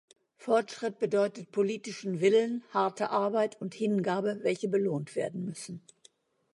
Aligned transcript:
Fortschritt 0.35 0.97
bedeutet 0.97 1.51
politischen 1.51 2.21
Willen, 2.21 2.63
harte 2.71 3.11
Arbeit 3.11 3.61
und 3.61 3.75
Hingabe, 3.75 4.39
welche 4.41 4.67
belohnt 4.67 5.15
werden 5.15 5.45
müssen. 5.45 5.79